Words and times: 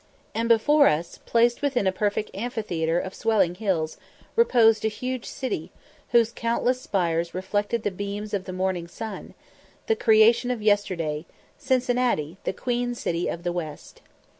And 0.33 0.49
before 0.49 0.87
us, 0.87 1.19
placed 1.27 1.61
within 1.61 1.85
a 1.85 1.91
perfect 1.91 2.31
amphitheatre 2.33 2.99
of 2.99 3.13
swelling 3.13 3.53
hills, 3.53 3.97
reposed 4.35 4.83
a 4.83 4.87
huge 4.87 5.25
city, 5.27 5.71
whose 6.09 6.31
countless 6.31 6.81
spires 6.81 7.35
reflected 7.35 7.83
the 7.83 7.91
beams 7.91 8.33
of 8.33 8.45
the 8.45 8.51
morning 8.51 8.87
sun 8.87 9.35
the 9.85 9.95
creation 9.95 10.49
of 10.49 10.59
yesterday 10.59 11.27
Cincinnati, 11.59 12.37
the 12.45 12.51
"Queen 12.53 12.95
City 12.95 13.27
of 13.27 13.43
the 13.43 13.51
West." 13.53 14.01